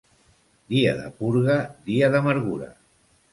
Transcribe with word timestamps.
Dia 0.71 0.93
de 1.01 1.11
purga, 1.19 1.59
dia 1.91 2.11
d'amargura. 2.17 2.73